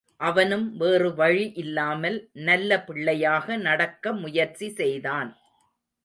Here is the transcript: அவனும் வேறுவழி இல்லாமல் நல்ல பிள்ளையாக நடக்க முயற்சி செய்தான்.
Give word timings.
அவனும் 0.19 0.79
வேறுவழி 0.79 1.51
இல்லாமல் 1.55 2.17
நல்ல 2.47 2.79
பிள்ளையாக 2.83 3.57
நடக்க 3.57 4.13
முயற்சி 4.13 4.69
செய்தான். 4.69 5.29